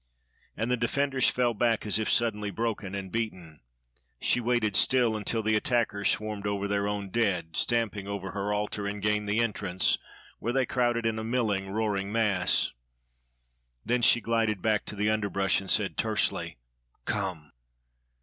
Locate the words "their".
6.67-6.87